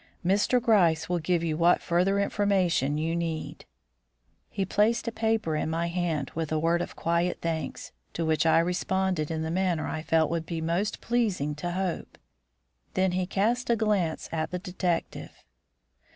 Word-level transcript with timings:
Mr. 0.25 0.59
Gryce 0.59 1.07
will 1.07 1.19
give 1.19 1.43
you 1.43 1.55
what 1.57 1.79
further 1.79 2.19
information 2.19 2.97
you 2.97 3.15
need" 3.15 3.65
He 4.49 4.65
placed 4.65 5.07
a 5.07 5.11
paper 5.11 5.55
in 5.55 5.69
my 5.69 5.89
hand 5.89 6.31
with 6.33 6.51
a 6.51 6.57
word 6.57 6.81
of 6.81 6.95
quiet 6.95 7.37
thanks, 7.39 7.91
to 8.13 8.25
which 8.25 8.47
I 8.47 8.57
responded 8.57 9.29
in 9.29 9.43
the 9.43 9.51
manner 9.51 9.85
I 9.87 10.01
felt 10.01 10.31
would 10.31 10.47
be 10.47 10.59
most 10.59 11.01
pleasing 11.01 11.53
to 11.57 11.73
Hope. 11.73 12.17
Then 12.95 13.11
he 13.11 13.27
cast 13.27 13.69
a 13.69 13.75
glance 13.75 14.27
at 14.33 14.49
the 14.49 14.57
detective. 14.57 15.43